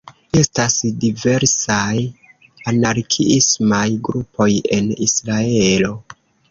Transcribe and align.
Estas 0.39 0.77
diversaj 1.03 1.93
anarkiismaj 2.73 3.87
grupoj 4.09 4.53
en 4.81 4.93
Israelo. 5.11 5.99